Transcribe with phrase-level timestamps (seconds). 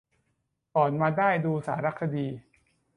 [0.75, 2.27] ก่อนมาได้ดูสารคดี